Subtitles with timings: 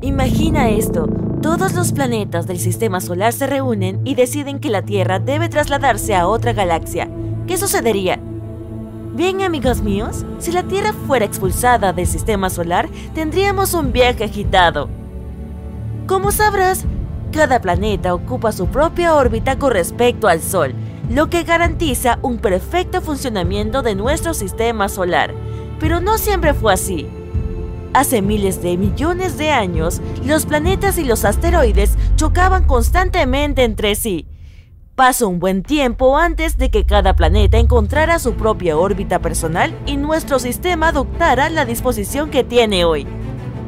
[0.00, 1.08] Imagina esto.
[1.42, 6.14] Todos los planetas del sistema solar se reúnen y deciden que la Tierra debe trasladarse
[6.14, 7.08] a otra galaxia.
[7.48, 8.20] ¿Qué sucedería?
[9.16, 14.88] Bien, amigos míos, si la Tierra fuera expulsada del sistema solar, tendríamos un viaje agitado.
[16.06, 16.84] Como sabrás,
[17.32, 20.74] cada planeta ocupa su propia órbita con respecto al Sol,
[21.10, 25.34] lo que garantiza un perfecto funcionamiento de nuestro sistema solar.
[25.80, 27.08] Pero no siempre fue así.
[27.98, 34.28] Hace miles de millones de años, los planetas y los asteroides chocaban constantemente entre sí.
[34.94, 39.96] Pasó un buen tiempo antes de que cada planeta encontrara su propia órbita personal y
[39.96, 43.04] nuestro sistema adoptara la disposición que tiene hoy.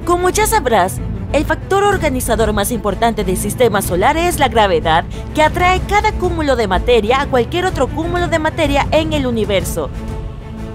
[0.05, 1.01] Como ya sabrás,
[1.33, 5.05] el factor organizador más importante del sistema solar es la gravedad,
[5.35, 9.91] que atrae cada cúmulo de materia a cualquier otro cúmulo de materia en el universo.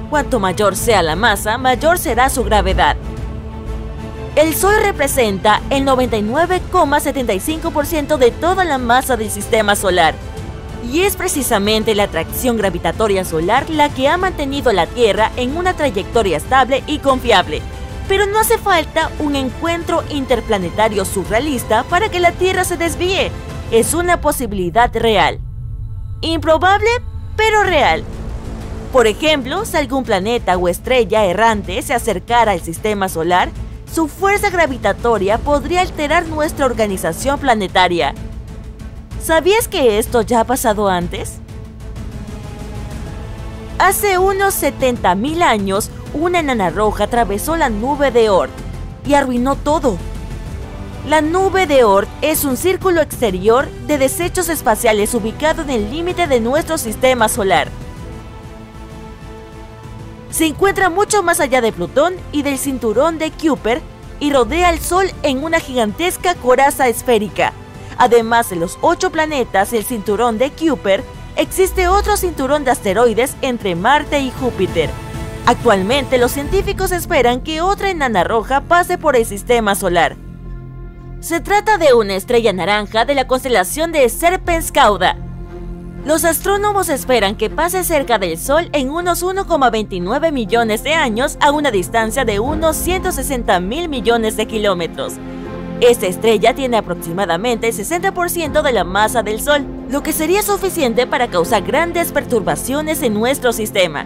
[0.09, 2.97] Cuanto mayor sea la masa, mayor será su gravedad.
[4.35, 10.13] El Sol representa el 99,75% de toda la masa del sistema solar.
[10.91, 15.55] Y es precisamente la atracción gravitatoria solar la que ha mantenido a la Tierra en
[15.55, 17.61] una trayectoria estable y confiable.
[18.09, 23.31] Pero no hace falta un encuentro interplanetario surrealista para que la Tierra se desvíe.
[23.71, 25.39] Es una posibilidad real.
[26.19, 26.89] Improbable,
[27.37, 28.03] pero real.
[28.91, 33.49] Por ejemplo, si algún planeta o estrella errante se acercara al sistema solar,
[33.95, 38.13] su fuerza gravitatoria podría alterar nuestra organización planetaria.
[39.23, 41.35] ¿Sabías que esto ya ha pasado antes?
[43.79, 48.51] Hace unos 70.000 años, una enana roja atravesó la nube de Oort
[49.07, 49.97] y arruinó todo.
[51.07, 56.27] La nube de Oort es un círculo exterior de desechos espaciales ubicado en el límite
[56.27, 57.69] de nuestro sistema solar.
[60.35, 63.81] Se encuentra mucho más allá de Plutón y del cinturón de Kuiper
[64.19, 67.53] y rodea al Sol en una gigantesca coraza esférica.
[67.97, 71.05] Además de los ocho planetas y el cinturón de Kuiper,
[71.37, 74.89] existe otro cinturón de asteroides entre Marte y Júpiter.
[75.45, 80.17] Actualmente los científicos esperan que otra enana roja pase por el sistema solar.
[81.21, 85.15] Se trata de una estrella naranja de la constelación de Serpens Cauda.
[86.05, 91.51] Los astrónomos esperan que pase cerca del Sol en unos 1,29 millones de años a
[91.51, 95.13] una distancia de unos 160 mil millones de kilómetros.
[95.81, 101.07] Esta estrella tiene aproximadamente el 60% de la masa del Sol, lo que sería suficiente
[101.07, 104.05] para causar grandes perturbaciones en nuestro sistema.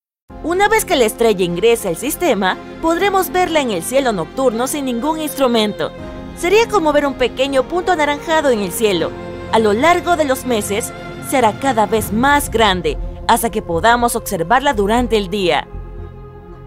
[0.43, 4.85] Una vez que la estrella ingrese al sistema, podremos verla en el cielo nocturno sin
[4.85, 5.91] ningún instrumento.
[6.35, 9.11] Sería como ver un pequeño punto anaranjado en el cielo.
[9.51, 10.91] A lo largo de los meses,
[11.29, 12.97] será cada vez más grande,
[13.27, 15.67] hasta que podamos observarla durante el día.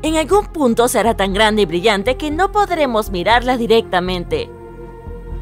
[0.03, 4.51] En algún punto será tan grande y brillante que no podremos mirarla directamente.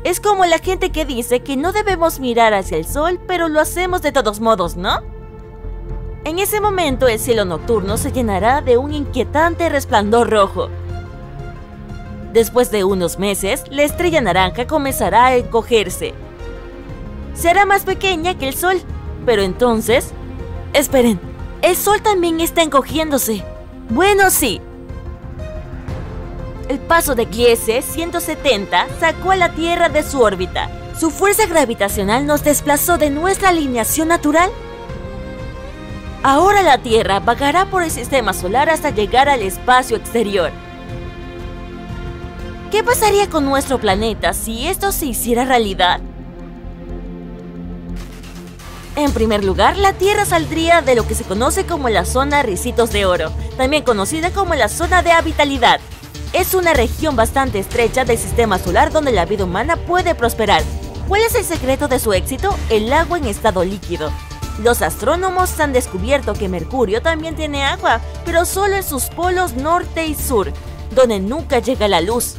[0.04, 3.60] Es como la gente que dice que no debemos mirar hacia el sol, pero lo
[3.60, 5.11] hacemos de todos modos, ¿no?
[6.24, 10.68] En ese momento el cielo nocturno se llenará de un inquietante resplandor rojo.
[12.32, 16.14] Después de unos meses, la estrella naranja comenzará a encogerse.
[17.34, 18.80] Será más pequeña que el Sol,
[19.26, 20.12] pero entonces...
[20.72, 21.20] Esperen,
[21.60, 23.44] el Sol también está encogiéndose.
[23.90, 24.60] Bueno, sí.
[26.68, 30.70] El paso de Gliese 170 sacó a la Tierra de su órbita.
[30.98, 34.50] Su fuerza gravitacional nos desplazó de nuestra alineación natural
[36.24, 40.52] Ahora la Tierra vagará por el sistema solar hasta llegar al espacio exterior.
[42.70, 46.00] ¿Qué pasaría con nuestro planeta si esto se hiciera realidad?
[48.94, 52.92] En primer lugar, la Tierra saldría de lo que se conoce como la zona Ricitos
[52.92, 55.80] de Oro, también conocida como la zona de habitabilidad.
[56.32, 60.62] es una región bastante estrecha del sistema solar donde la vida humana puede prosperar.
[61.08, 62.56] ¿Cuál es el secreto de su éxito?
[62.70, 64.10] El agua en estado líquido.
[64.60, 70.06] Los astrónomos han descubierto que Mercurio también tiene agua, pero solo en sus polos norte
[70.06, 70.52] y sur,
[70.94, 72.36] donde nunca llega la luz.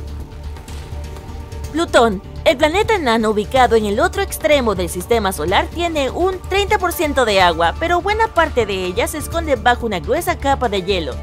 [1.71, 7.25] Plutón, el planeta enano ubicado en el otro extremo del sistema solar, tiene un 30%
[7.25, 11.16] de agua, pero buena parte de ella se esconde bajo una gruesa capa de hielo.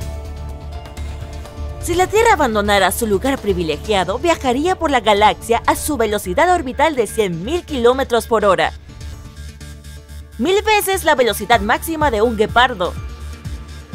[1.81, 6.97] Si la Tierra abandonara su lugar privilegiado, viajaría por la galaxia a su velocidad orbital
[6.97, 8.73] de 100.000 km por hora,
[10.41, 12.95] mil veces la velocidad máxima de un guepardo.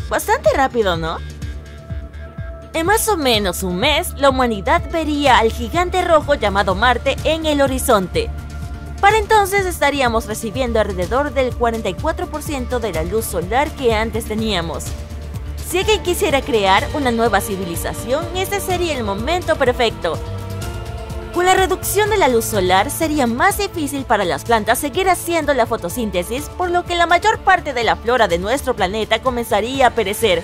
[0.09, 1.17] Bastante rápido, ¿no?
[2.73, 7.47] En más o menos un mes, la humanidad vería al gigante rojo llamado Marte en
[7.47, 8.29] el horizonte.
[9.01, 14.85] Para entonces estaríamos recibiendo alrededor del 44% de la luz solar que antes teníamos.
[15.67, 20.19] Si alguien quisiera crear una nueva civilización, este sería el momento perfecto,
[21.35, 25.53] con la reducción de la luz solar sería más difícil para las plantas seguir haciendo
[25.53, 29.87] la fotosíntesis, por lo que la mayor parte de la flora de nuestro planeta comenzaría
[29.87, 30.43] a perecer.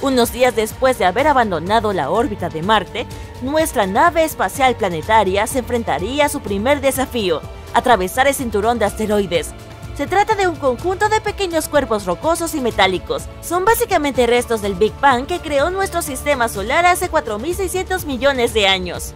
[0.00, 3.06] Unos días después de haber abandonado la órbita de Marte,
[3.42, 7.42] nuestra nave espacial planetaria se enfrentaría a su primer desafío,
[7.74, 9.50] atravesar el cinturón de asteroides.
[9.94, 13.24] Se trata de un conjunto de pequeños cuerpos rocosos y metálicos.
[13.42, 18.66] Son básicamente restos del Big Bang que creó nuestro sistema solar hace 4.600 millones de
[18.66, 19.12] años.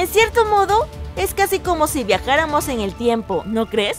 [0.00, 3.98] En cierto modo, es casi como si viajáramos en el tiempo, ¿no crees?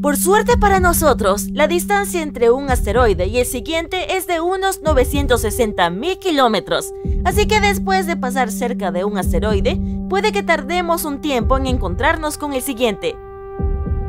[0.00, 4.80] Por suerte para nosotros, la distancia entre un asteroide y el siguiente es de unos
[4.80, 6.94] 960 mil kilómetros,
[7.26, 11.66] así que después de pasar cerca de un asteroide, puede que tardemos un tiempo en
[11.66, 13.14] encontrarnos con el siguiente.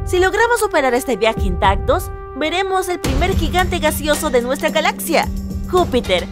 [0.06, 5.28] Si logramos superar este viaje intactos, veremos el primer gigante gaseoso de nuestra galaxia,
[5.70, 6.25] Júpiter,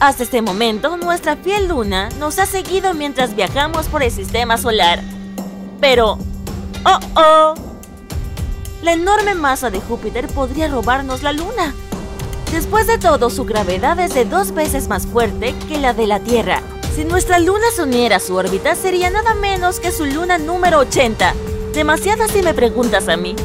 [0.00, 5.00] hasta este momento, nuestra fiel luna nos ha seguido mientras viajamos por el sistema solar.
[5.78, 6.18] Pero...
[6.86, 7.54] ¡Oh, oh!
[8.82, 11.74] La enorme masa de Júpiter podría robarnos la luna.
[12.50, 16.18] Después de todo, su gravedad es de dos veces más fuerte que la de la
[16.18, 16.62] Tierra.
[16.96, 20.78] Si nuestra luna se uniera a su órbita, sería nada menos que su luna número
[20.78, 21.34] 80.
[21.74, 23.36] Demasiado si me preguntas a mí.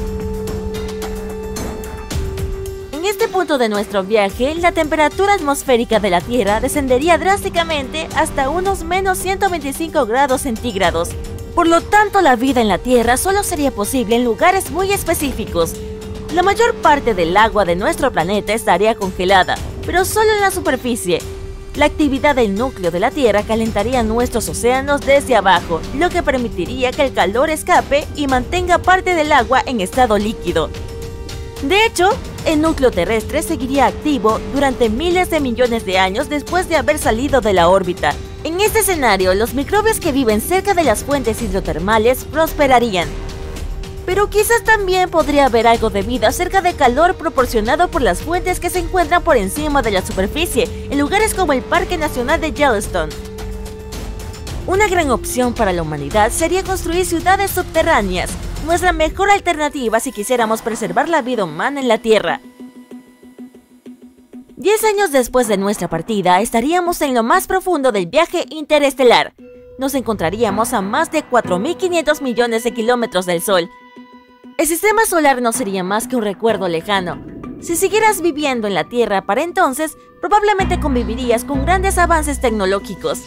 [3.35, 9.17] Punto de nuestro viaje, la temperatura atmosférica de la Tierra descendería drásticamente hasta unos menos
[9.17, 11.09] 125 grados centígrados.
[11.53, 15.73] Por lo tanto, la vida en la Tierra solo sería posible en lugares muy específicos.
[16.33, 19.55] La mayor parte del agua de nuestro planeta estaría congelada,
[19.85, 21.19] pero solo en la superficie.
[21.75, 26.93] La actividad del núcleo de la Tierra calentaría nuestros océanos desde abajo, lo que permitiría
[26.93, 30.69] que el calor escape y mantenga parte del agua en estado líquido.
[31.63, 32.11] De hecho,
[32.45, 37.41] el núcleo terrestre seguiría activo durante miles de millones de años después de haber salido
[37.41, 38.13] de la órbita.
[38.43, 43.09] En este escenario, los microbios que viven cerca de las fuentes hidrotermales prosperarían.
[44.05, 48.59] Pero quizás también podría haber algo de vida cerca de calor proporcionado por las fuentes
[48.59, 52.51] que se encuentran por encima de la superficie, en lugares como el Parque Nacional de
[52.51, 53.11] Yellowstone.
[54.67, 58.29] Una gran opción para la humanidad sería construir ciudades subterráneas,
[58.65, 62.41] nuestra mejor alternativa si quisiéramos preservar la vida humana en la Tierra.
[64.57, 69.33] Diez años después de nuestra partida, estaríamos en lo más profundo del viaje interestelar.
[69.77, 73.69] Nos encontraríamos a más de 4.500 millones de kilómetros del Sol.
[74.57, 77.23] El sistema solar no sería más que un recuerdo lejano.
[77.59, 83.21] Si siguieras viviendo en la Tierra para entonces, probablemente convivirías con grandes avances tecnológicos.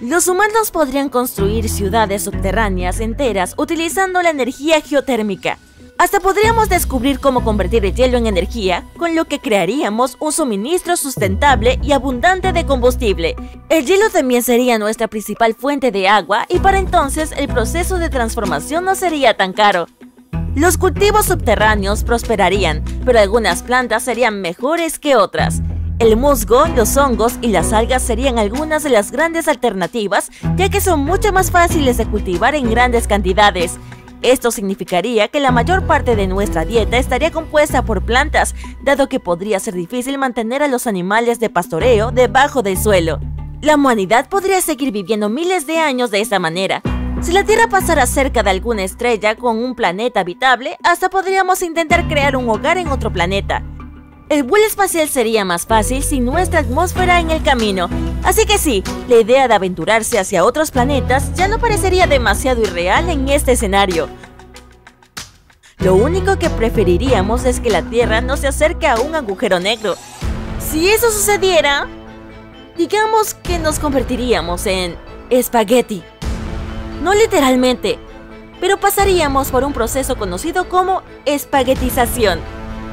[0.00, 5.58] Los humanos podrían construir ciudades subterráneas enteras utilizando la energía geotérmica.
[5.98, 10.96] Hasta podríamos descubrir cómo convertir el hielo en energía, con lo que crearíamos un suministro
[10.96, 13.34] sustentable y abundante de combustible.
[13.70, 18.08] El hielo también sería nuestra principal fuente de agua y para entonces el proceso de
[18.08, 19.88] transformación no sería tan caro.
[20.54, 25.60] Los cultivos subterráneos prosperarían, pero algunas plantas serían mejores que otras.
[25.98, 30.80] El musgo, los hongos y las algas serían algunas de las grandes alternativas, ya que
[30.80, 33.78] son mucho más fáciles de cultivar en grandes cantidades.
[34.22, 39.18] Esto significaría que la mayor parte de nuestra dieta estaría compuesta por plantas, dado que
[39.18, 43.18] podría ser difícil mantener a los animales de pastoreo debajo del suelo.
[43.60, 46.80] La humanidad podría seguir viviendo miles de años de esta manera.
[47.22, 52.06] Si la Tierra pasara cerca de alguna estrella con un planeta habitable, hasta podríamos intentar
[52.06, 53.64] crear un hogar en otro planeta.
[54.28, 57.88] El vuelo espacial sería más fácil sin nuestra atmósfera en el camino.
[58.24, 63.08] Así que sí, la idea de aventurarse hacia otros planetas ya no parecería demasiado irreal
[63.08, 64.08] en este escenario.
[65.78, 69.96] Lo único que preferiríamos es que la Tierra no se acerque a un agujero negro.
[70.58, 71.88] Si eso sucediera,
[72.78, 74.96] Digamos que nos convertiríamos en
[75.30, 76.04] espagueti.
[77.02, 77.98] No literalmente,
[78.60, 82.38] pero pasaríamos por un proceso conocido como espaguetización.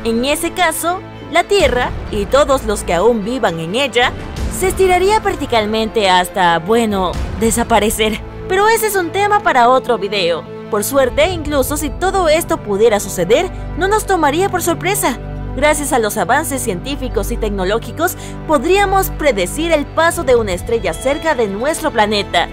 [0.04, 1.02] En ese caso,
[1.32, 4.12] la Tierra y todos los que aún vivan en ella
[4.58, 8.22] se estiraría verticalmente hasta, bueno, desaparecer.
[8.48, 10.44] Pero ese es un tema para otro video.
[10.72, 15.18] Por suerte, incluso si todo esto pudiera suceder, no nos tomaría por sorpresa.
[15.56, 18.18] Gracias a los avances científicos y tecnológicos,
[18.48, 22.50] podríamos predecir el paso de una estrella cerca de nuestro planeta.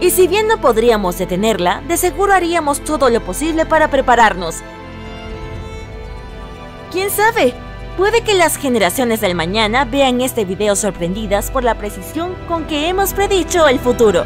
[0.00, 4.56] Y si bien no podríamos detenerla, de seguro haríamos todo lo posible para prepararnos.
[6.94, 7.52] ¿Quién sabe?
[7.96, 12.88] Puede que las generaciones del mañana vean este video sorprendidas por la precisión con que
[12.88, 14.24] hemos predicho el futuro.